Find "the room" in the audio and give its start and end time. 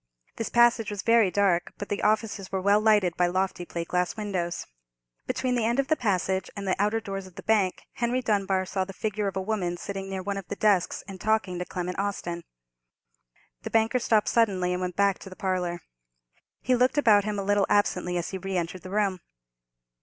18.81-19.19